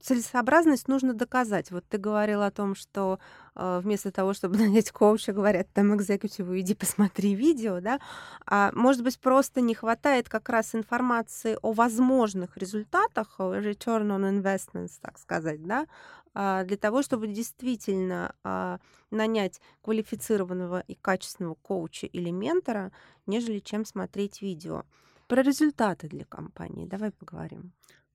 [0.00, 1.70] целесообразность нужно доказать.
[1.70, 3.18] Вот ты говорил о том, что,
[3.54, 8.00] а, вместо того, чтобы нанять коуча, говорят там экзекутиву: "Иди посмотри видео", да.
[8.46, 14.92] А может быть, просто не хватает как раз информации о возможных результатах, return on investments,
[15.00, 15.86] так сказать, да,
[16.34, 18.78] а, для того, чтобы действительно, а,
[19.10, 22.92] нанять квалифицированного и качественного коуча или ментора,
[23.26, 24.84] нежели чем смотреть видео.
[25.26, 27.72] Про результаты для компании давай поговорим.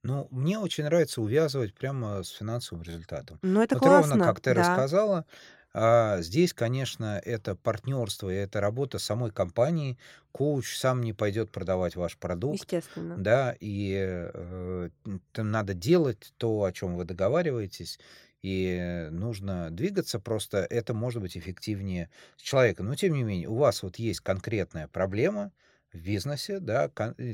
[0.08, 3.42] Ну, мне очень нравится увязывать прямо с финансовым результатом.
[3.44, 4.86] Ну, это Вот ровно классно, как ты да.
[4.94, 5.26] рассказала,
[5.74, 9.98] а, здесь, конечно, это партнёрство и это работа самой компании.
[10.32, 13.22] Коуч сам не пойдёт продавать ваш продукт, Естественно.
[13.24, 13.96] да, и,
[14.32, 14.90] э,
[15.38, 18.00] надо делать то, о чём вы договариваетесь,
[18.44, 20.20] и нужно двигаться.
[20.20, 22.86] Просто это может быть эффективнее с человеком.
[22.88, 25.52] Но тем не менее, у вас вот есть конкретная проблема
[25.96, 26.90] в бизнесе, да,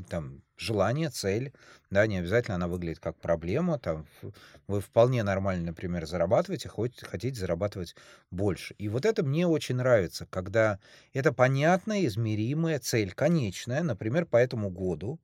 [0.08, 1.52] там желание, цель,
[1.90, 4.06] да, не обязательно она выглядит как проблема, там
[4.68, 7.96] вы вполне нормально, например, зарабатываете, хоть хотите зарабатывать
[8.30, 8.74] больше.
[8.78, 10.78] И вот это мне очень нравится, когда
[11.12, 15.18] это понятная, измеримая цель, конечная, например, по этому году,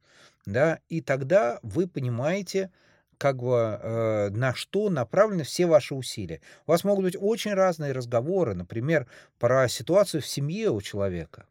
[0.44, 2.70] да, и тогда вы понимаете,
[3.18, 6.40] как бы, э, на что направлены все ваши усилия.
[6.66, 9.06] У вас могут быть очень разные разговоры, например,
[9.38, 11.46] про ситуацию в семье у человека,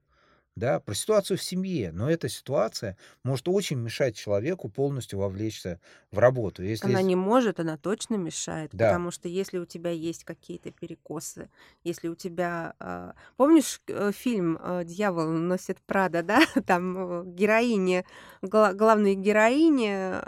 [0.57, 5.79] да, про ситуацию в семье, но эта ситуация может очень мешать человеку полностью вовлечься
[6.11, 6.63] в работу.
[6.63, 8.99] Если Она есть не может, она точно мешает, Да.
[8.99, 11.49] потому что если у тебя есть какие-то перекосы,
[11.83, 16.39] если у тебя, а Помнишь, э, фильм, э, "Дьявол носит Прада", да?
[16.67, 18.05] Там, э, героине,
[18.43, 20.21] гла главной героине,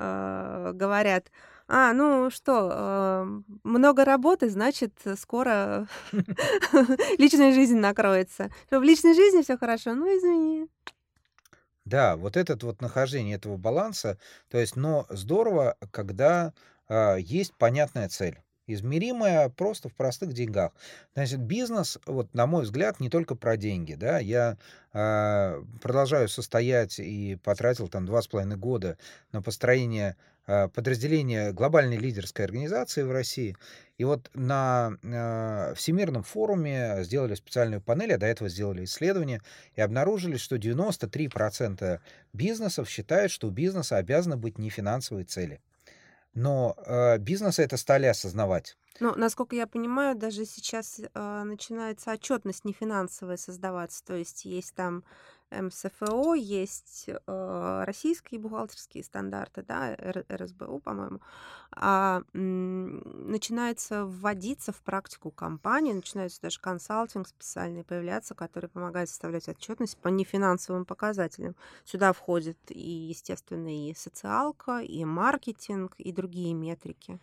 [0.73, 1.31] говорят:
[1.69, 3.27] "А, ну что, а,
[3.63, 5.87] много работы, значит, скоро
[7.19, 8.49] личная жизнь накроется.
[8.71, 9.93] В личной жизни всё хорошо?
[9.95, 10.67] Ну, извини".
[11.85, 14.17] Да, вот этот вот нахождение этого баланса,
[14.49, 16.53] то есть, но здорово, когда,
[16.87, 18.39] а, есть понятная цель.
[18.71, 20.73] измеримое просто в простых деньгах.
[21.15, 24.57] Значит, бизнес, вот на мой взгляд, не только про деньги, да, я
[24.93, 28.99] э, продолжаю состоять и потратил там два с половиной года
[29.31, 30.17] на построение
[30.49, 33.55] э, подразделения глобальной лидерской организации в России.
[33.97, 39.41] И вот на э, Всемирном форуме сделали специальную панель, а до этого сделали исследование,
[39.75, 41.99] и обнаружили, что 93%
[42.33, 45.61] бизнесов считают, что у бизнеса обязаны быть не финансовые цели.
[46.33, 48.77] Но э, бизнесы это стали осознавать.
[48.99, 54.03] Ну, насколько я понимаю, даже сейчас э, начинается отчетность нефинансовая создаваться.
[54.03, 55.03] То есть есть там
[55.51, 61.19] МСФО, есть э, российские бухгалтерские стандарты, да, РСБУ, по-моему.
[61.71, 69.97] А, начинается вводиться в практику компании, начинается даже консалтинг специальный появляться, который помогает составлять отчетность
[69.97, 71.55] по нефинансовым показателям.
[71.85, 77.19] Сюда входит и, естественно, и социалка, и маркетинг, и другие метрики.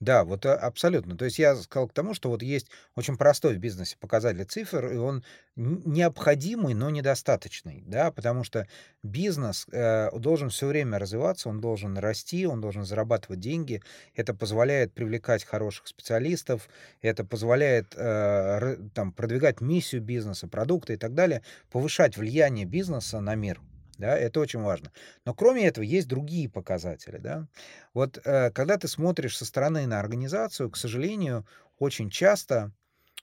[0.00, 1.16] Да, вот а, абсолютно.
[1.16, 4.86] То есть я сказал к тому, что вот есть очень простой в бизнесе показатель цифр,
[4.92, 5.24] и он
[5.56, 8.68] необходимый, но недостаточный, да, потому что
[9.02, 13.82] бизнес э, должен все время развиваться, он должен расти, он должен зарабатывать деньги.
[14.14, 16.68] Это позволяет привлекать хороших специалистов,
[17.02, 23.34] это позволяет э, там, продвигать миссию бизнеса, продукты и так далее, повышать влияние бизнеса на
[23.34, 23.60] мир
[23.98, 24.92] да, это очень важно.
[25.24, 27.46] Но кроме этого есть другие показатели, да.
[27.94, 31.46] Вот э, когда ты смотришь со стороны на организацию, к сожалению,
[31.78, 32.72] очень часто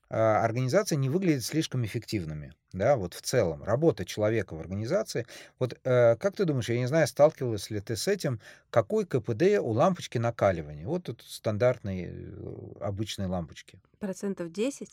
[0.10, 5.28] э, организации не выглядят слишком эффективными, да, вот в целом, работа человека в организации.
[5.60, 9.60] Вот э, как ты думаешь, я не знаю, сталкивалась ли ты с этим, какой КПД
[9.62, 10.88] у лампочки накаливания?
[10.88, 12.34] Вот тут стандартные
[12.82, 13.80] обычные лампочки.
[14.00, 14.90] Процентов 10?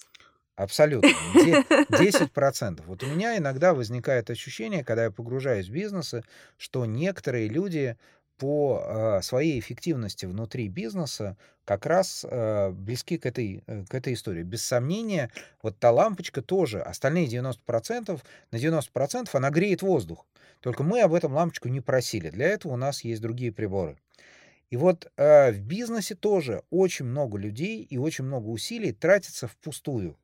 [0.57, 1.09] Абсолютно.
[1.91, 2.83] 10%.
[2.87, 6.23] Вот у меня иногда возникает ощущение, когда я погружаюсь в бизнесы,
[6.59, 7.97] что некоторые люди
[8.39, 14.15] по э, своей эффективности внутри бизнеса как раз э, близки к этой, э, к этой
[14.15, 14.43] истории.
[14.43, 15.31] Без сомнения,
[15.63, 20.27] вот та лампочка тоже, остальные 90%, на 90% она греет воздух.
[20.61, 22.31] Только мы об этом лампочку не просили.
[22.31, 23.97] Для этого у нас есть другие приборы.
[24.71, 30.17] И вот э, в бизнесе тоже очень много людей и очень много усилий тратится впустую.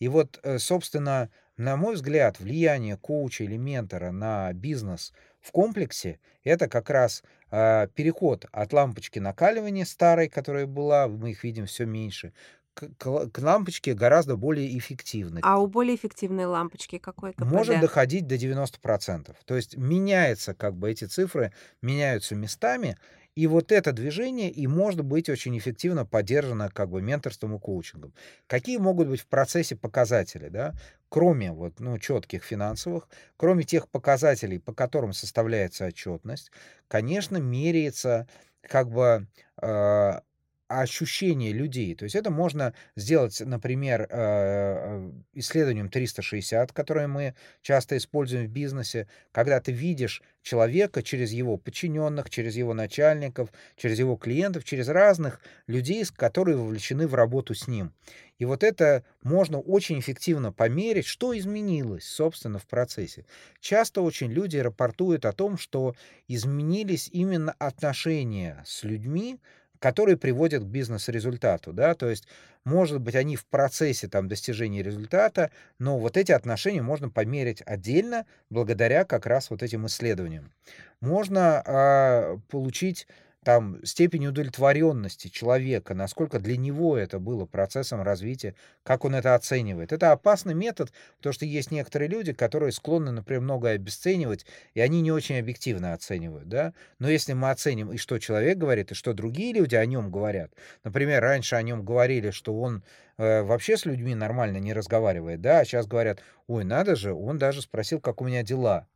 [0.00, 6.18] И вот, э, собственно, на мой взгляд, влияние коуча или ментора на бизнес в комплексе
[6.42, 11.84] это как раз э, переход от лампочки накаливания старой, которая была, мы их видим все
[11.84, 12.32] меньше,
[12.72, 15.40] к, к, к лампочке гораздо более эффективной.
[15.44, 17.44] А у более эффективной лампочки какой КПД?
[17.44, 19.34] Может доходить до 90%.
[19.44, 22.96] То есть меняется, как бы эти цифры меняются местами,
[23.34, 28.14] и вот это движение и может быть очень эффективно поддержано как бы менторством и коучингом.
[28.46, 30.74] Какие могут быть в процессе показатели, да?
[31.08, 36.50] Кроме вот, ну, четких финансовых, кроме тех показателей, по которым составляется отчетность,
[36.88, 38.28] конечно, меряется
[38.62, 39.26] как бы
[39.62, 40.20] э,
[40.70, 41.96] ощущение людей.
[41.96, 49.08] То есть это можно сделать, например, э, исследованием 360, которое мы часто используем в бизнесе,
[49.32, 55.40] когда ты видишь человека через его подчиненных, через его начальников, через его клиентов, через разных
[55.66, 57.92] людей, которые вовлечены в работу с ним.
[58.38, 63.26] И вот это можно очень эффективно померить, что изменилось, собственно, в процессе.
[63.60, 65.94] Часто очень люди рапортуют о том, что
[66.26, 69.40] изменились именно отношения с людьми,
[69.80, 72.28] которые приводят к бизнес-результату, да, то есть,
[72.64, 78.26] может быть, они в процессе там достижения результата, но вот эти отношения можно померить отдельно
[78.50, 80.52] благодаря как раз вот этим исследованиям.
[81.00, 83.08] Можно э, получить
[83.44, 89.92] там степень удовлетворенности человека, насколько для него это было процессом развития, как он это оценивает.
[89.92, 95.00] Это опасный метод, потому что есть некоторые люди, которые склонны, например, многое обесценивать, и они
[95.00, 96.74] не очень объективно оценивают, да.
[96.98, 100.52] Но если мы оценим и что человек говорит, и что другие люди о нем говорят,
[100.84, 102.82] например, раньше о нем говорили, что он
[103.16, 107.38] э, вообще с людьми нормально не разговаривает, да, а сейчас говорят, ой, надо же, он
[107.38, 108.86] даже спросил, как у меня дела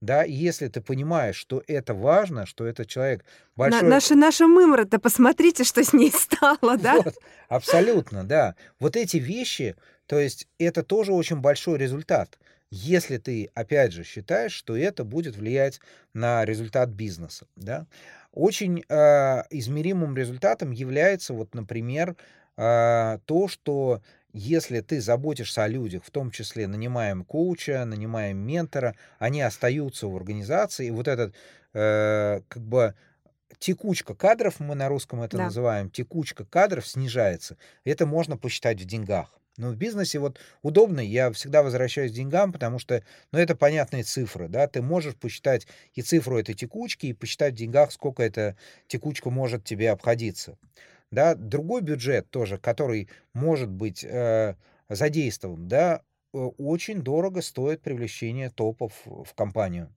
[0.00, 3.24] да, и если ты понимаешь, что это важно, что этот человек
[3.56, 3.82] большой...
[3.82, 6.96] На, наша, наша мымра-то, посмотрите, что с ней стало, да?
[6.96, 7.14] Вот,
[7.48, 8.54] абсолютно, да.
[8.78, 9.74] Вот эти вещи,
[10.06, 12.38] то есть это тоже очень большой результат,
[12.70, 15.80] если ты, опять же, считаешь, что это будет влиять
[16.12, 17.86] на результат бизнеса, да.
[18.32, 22.16] Очень э, измеримым результатом является, вот, например,
[22.58, 24.02] э, то, что
[24.36, 30.14] если ты заботишься о людях, в том числе нанимаем коуча, нанимаем ментора, они остаются в
[30.14, 31.34] организации, и вот этот
[31.72, 32.94] э, как бы
[33.58, 35.44] текучка кадров, мы на русском это да.
[35.44, 37.56] называем, текучка кадров снижается.
[37.84, 39.32] Это можно посчитать в деньгах.
[39.56, 44.02] Но в бизнесе вот удобно, я всегда возвращаюсь к деньгам, потому что, ну, это понятные
[44.02, 48.54] цифры, да, ты можешь посчитать и цифру этой текучки, и посчитать в деньгах, сколько эта
[48.86, 50.58] текучка может тебе обходиться.
[51.10, 54.56] Да, другой бюджет тоже, который может быть э,
[54.88, 56.02] задействован, да,
[56.32, 59.94] очень дорого стоит привлечение топов в компанию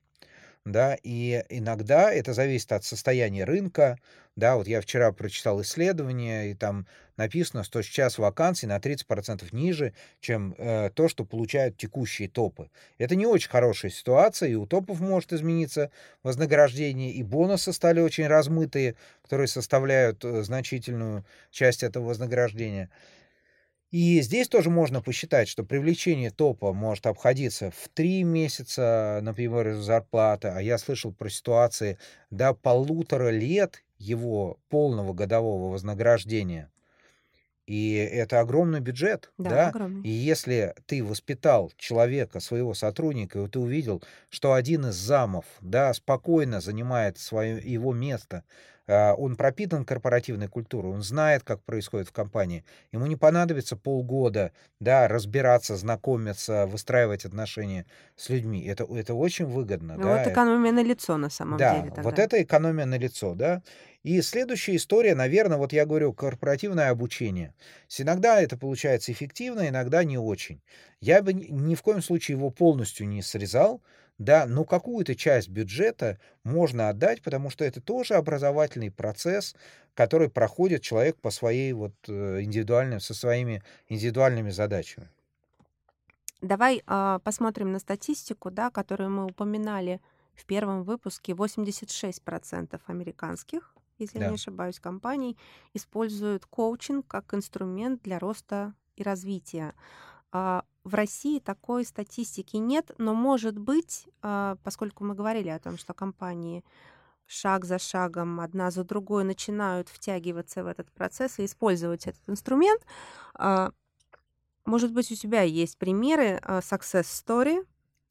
[0.64, 3.98] да, и иногда это зависит от состояния рынка,
[4.36, 6.86] да, вот я вчера прочитал исследование, и там
[7.16, 12.70] написано, что сейчас вакансий на 30% ниже, чем э, то, что получают текущие топы.
[12.98, 15.90] Это не очень хорошая ситуация, и у топов может измениться
[16.22, 22.88] вознаграждение, и бонусы стали очень размытые, которые составляют э, значительную часть этого вознаграждения.
[23.90, 30.48] И здесь тоже можно посчитать, что привлечение топа может обходиться в три месяца, например, зарплаты,
[30.48, 31.98] а я слышал про ситуации
[32.30, 36.70] до полутора лет его полного годового вознаграждения.
[37.66, 39.68] И это огромный бюджет, Да, да?
[39.68, 40.02] огромный.
[40.02, 45.94] И если ты воспитал человека, своего сотрудника, и ты увидел, что один из замов, да,
[45.94, 48.44] спокойно занимает свое, его место,
[49.14, 52.64] он пропитан корпоративной культурой, он знает, как происходит в компании.
[52.92, 57.86] Ему не понадобится полгода, да, разбираться, знакомиться, выстраивать отношения
[58.16, 58.64] с людьми.
[58.64, 60.18] Это, это очень выгодно, Ну, да.
[60.18, 62.22] вот экономия на лицо на самом Да, деле вот тогда.
[62.24, 63.62] это экономия на лицо, да.
[64.02, 67.54] И следующая история, наверное, вот я говорю, корпоративное обучение.
[67.98, 70.62] Иногда это получается эффективно, иногда не очень.
[71.00, 73.82] Я бы ни в коем случае его полностью не срезал,
[74.20, 79.56] да, но какую-то часть бюджета можно отдать, потому что это тоже образовательный процесс,
[79.94, 85.10] который проходит человек по своей вот, э, индивидуальным со своими индивидуальными задачами.
[86.40, 90.00] Давай, а, посмотрим на статистику, да, которую мы упоминали
[90.34, 91.34] в первом выпуске.
[91.34, 94.36] 86% американских, если я не Да.
[94.36, 95.36] ошибаюсь, компаний
[95.74, 99.74] используют коучинг как инструмент для роста и развития.
[100.32, 105.76] А, в России такой статистики нет, но, может быть, а, поскольку мы говорили о том,
[105.76, 106.64] что компании
[107.26, 112.82] шаг за шагом, одна за другой начинают втягиваться в этот процесс и использовать этот инструмент,
[113.34, 113.72] а,
[114.66, 117.66] может быть, у тебя есть примеры, а, success story,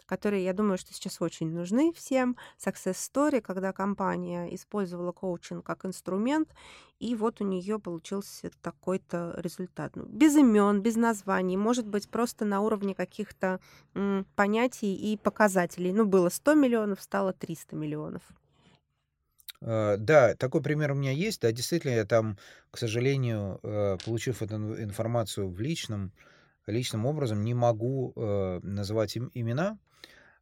[0.10, 2.36] которые, я думаю, что сейчас очень нужны всем.
[2.57, 6.49] Success story, когда компания использовала коучинг как инструмент,
[6.99, 9.95] и вот у нее получился такой-то результат.
[9.95, 13.60] Ну, без имен, без названий, может быть, просто на уровне каких-то
[13.93, 15.93] м, понятий и показателей.
[15.93, 18.24] Ну, было 100 миллионов, стало 300 миллионов.
[19.62, 21.41] Э, да, такой пример у меня есть.
[21.41, 22.38] Да, действительно, я там,
[22.72, 26.14] к сожалению, э, получив эту ин информацию в личном
[26.68, 29.78] личным образом, не могу, э, называть им имена.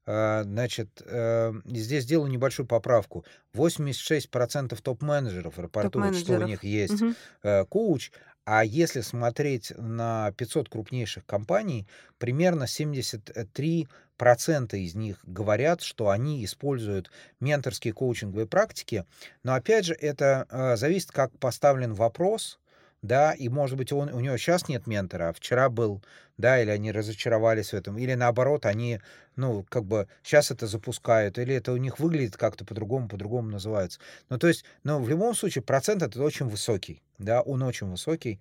[0.05, 3.25] А, значит, э, здесь сделаю небольшую поправку.
[3.53, 7.15] 86% топ-менеджеров рапортуют, что у них есть, Мгм.
[7.43, 8.11] э, коуч.
[8.45, 11.85] А если смотреть на 500 крупнейших компаний,
[12.17, 17.11] примерно 73% из них говорят, что они используют
[17.41, 19.05] менторские коучинговые практики.
[19.43, 22.59] Но опять же, это, э, зависит, как поставлен вопрос,
[23.01, 26.03] да, и, может быть, он у него щас нет ментора, а вчера был,
[26.37, 28.99] да, или они разочаровались в этом, или наоборот, они,
[29.35, 33.99] ну, как бы щас это запускают, или это у них выглядит как-то по-другому, по-другому называется.
[34.29, 38.39] Ну, то есть, но в любом случае процент этот очень высокий, да, он очень высокий.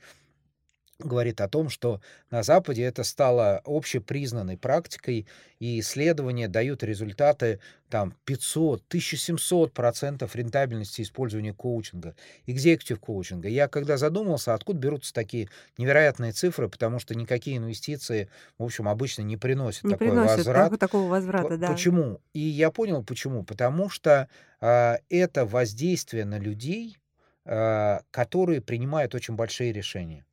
[0.99, 5.27] Говорит о том, что на Западе это стало общепризнанной практикой,
[5.59, 12.15] и исследования дают результаты там 500, 1700% рентабельности использования коучинга,
[12.47, 13.49] executive коучинга.
[13.49, 19.21] Я когда задумался, откуда берутся такие невероятные цифры, потому что никакие инвестиции, в общем, обычно
[19.23, 20.65] не приносят Не такой приносит возврат.
[20.67, 21.69] тако такого возврата, да.
[21.73, 22.21] почему?
[22.33, 23.45] И я понял почему.
[23.45, 24.29] Потому что,
[24.61, 26.97] а, это воздействие на людей,
[27.45, 30.25] а, которые принимают очень большие решения.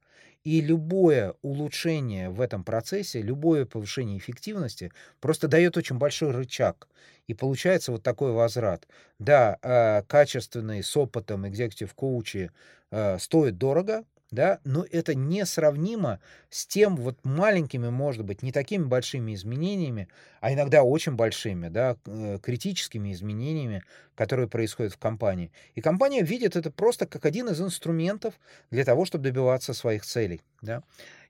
[0.44, 4.92] И любое улучшение в этом процессе, любое повышение эффективности
[5.22, 6.90] просто дает очень большой рычаг.
[7.28, 8.86] И получается вот такой возврат.
[9.20, 12.52] Да, а, качественные, с опытом executive коучи,
[12.92, 14.04] а, стоят дорого,
[14.34, 16.20] да, но это несравнимо
[16.50, 20.08] с тем вот маленькими, может быть, не такими большими изменениями,
[20.42, 23.84] а иногда очень большими, да, э, критическими изменениями,
[24.16, 25.52] которые происходят в компании.
[25.76, 28.34] И компания видит это просто как один из инструментов
[28.72, 30.82] для того, чтобы добиваться своих целей, да.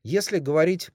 [0.03, 0.91] Если говорить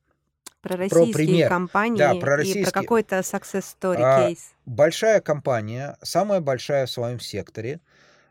[0.62, 4.54] Про про российские пример, да, компании про и про российские какой-то success story а, кейс.
[4.66, 7.80] большая компания, самая большая в своем секторе,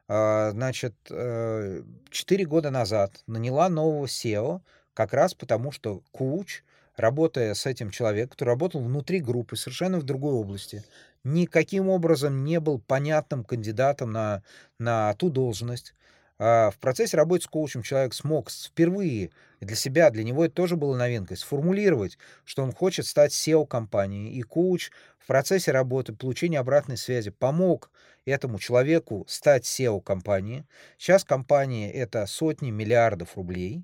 [0.07, 4.61] значит, э, 4 года назад наняла нового SEO
[4.93, 6.63] как раз потому, что коуч,
[6.95, 10.83] работая с этим человеком, который работал внутри группы, совершенно в другой области,
[11.23, 14.43] никаким образом не был понятным кандидатом на
[14.79, 15.93] на ту должность.
[16.39, 20.75] А, в процессе работы с коучем человек смог впервые для себя, для него это тоже
[20.75, 24.31] было новинкой, сформулировать, что он хочет стать SEO компании.
[24.33, 27.91] И коуч в процессе работы, получения обратной связи помог
[28.25, 30.65] этому человеку стать SEO компании.
[30.97, 33.83] Сейчас компания это сотни миллиардов рублей.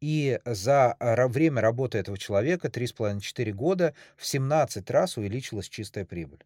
[0.00, 6.44] И за время работы этого человека, 3,5-4 года, в 17 раз увеличилась чистая прибыль.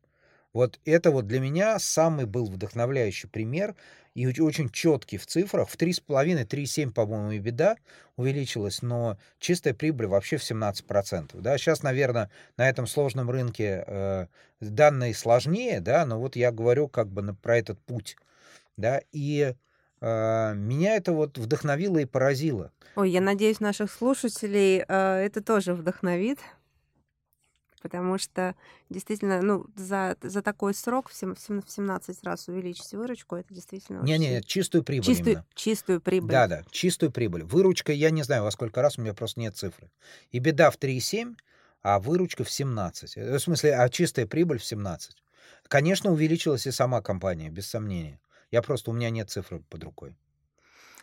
[0.56, 3.74] Вот это вот для меня самый был вдохновляющий пример
[4.14, 5.68] и очень четкий в цифрах.
[5.68, 7.76] В 3,5-3,7, по-моему, и беда
[8.16, 11.38] увеличилась, но чистая прибыль вообще в 17%.
[11.42, 11.58] Да?
[11.58, 14.26] Сейчас, наверное, на этом сложном рынке э,
[14.60, 18.16] данные сложнее, да, но вот я говорю как бы про этот путь.
[18.78, 19.02] Да?
[19.12, 19.52] И
[20.00, 22.72] э, меня это вот вдохновило и поразило.
[22.94, 26.38] Ой, я надеюсь, наших слушателей э, это тоже вдохновит
[27.86, 28.56] потому что
[28.90, 34.02] действительно, ну, за, за такой срок в 17 раз увеличить выручку, это действительно...
[34.02, 35.46] Не-не, чистую прибыль чистую, именно.
[35.54, 36.30] Чистую прибыль.
[36.30, 37.44] Да-да, чистую прибыль.
[37.44, 39.88] Выручка, я не знаю, во сколько раз, у меня просто нет цифры.
[40.32, 41.36] И беда в 3,7,
[41.82, 43.16] а выручка в 17.
[43.16, 45.16] Э, в смысле, а чистая прибыль в 17.
[45.68, 48.20] Конечно, увеличилась и сама компания, без сомнения.
[48.50, 50.16] Я просто, у меня нет цифры под рукой.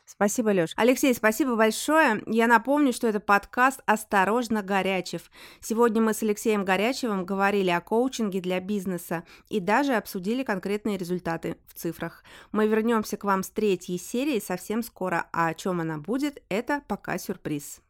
[0.05, 0.71] Спасибо, Лёш.
[0.75, 2.21] Алексей, спасибо большое.
[2.27, 5.31] Я напомню, что это подкаст «Осторожно, Горячев».
[5.61, 11.57] Сегодня мы с Алексеем Горячевым говорили о коучинге для бизнеса и даже обсудили конкретные результаты
[11.67, 12.23] в цифрах.
[12.51, 16.83] Мы вернемся к вам с третьей серии совсем скоро, а о чем она будет, это
[16.87, 17.81] пока сюрприз.